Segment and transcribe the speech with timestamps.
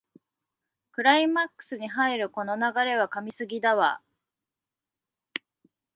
[0.93, 4.01] クライマックスに入るこの流れは神すぎだわ